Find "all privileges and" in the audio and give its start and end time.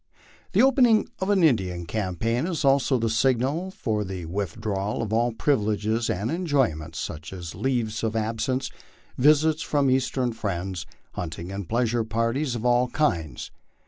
5.13-6.31